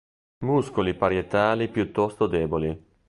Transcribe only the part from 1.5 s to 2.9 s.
piuttosto deboli.